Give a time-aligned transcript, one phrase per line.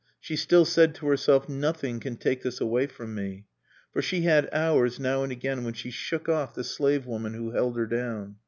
[0.19, 3.45] She still said to herself "Nothing can take this away from me."
[3.93, 7.51] For she had hours, now and again, when she shook off the slave woman who
[7.51, 8.37] held her down.